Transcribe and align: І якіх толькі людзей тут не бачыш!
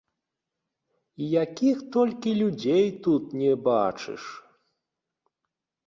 І 1.25 1.27
якіх 1.43 1.77
толькі 1.97 2.35
людзей 2.41 2.85
тут 3.07 3.23
не 3.45 3.53
бачыш! 3.71 4.23